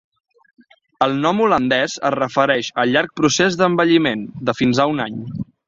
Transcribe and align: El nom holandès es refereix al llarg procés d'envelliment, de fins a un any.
El 1.05 1.13
nom 1.25 1.43
holandès 1.47 1.97
es 2.09 2.15
refereix 2.17 2.71
al 2.85 2.95
llarg 2.97 3.13
procés 3.21 3.61
d'envelliment, 3.63 4.27
de 4.51 4.59
fins 4.63 4.85
a 4.87 4.91
un 4.97 5.09
any. 5.09 5.25